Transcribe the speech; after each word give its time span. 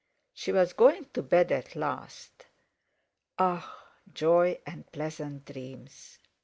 She 0.33 0.51
was 0.51 0.73
going 0.73 1.09
to 1.13 1.21
bed 1.21 1.51
at 1.51 1.75
last. 1.75 2.47
Ah! 3.37 3.85
Joy 4.11 4.59
and 4.65 4.91
pleasant 4.91 5.45
dreams! 5.45 6.17